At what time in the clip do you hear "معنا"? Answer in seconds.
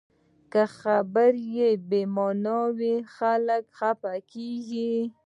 2.15-2.59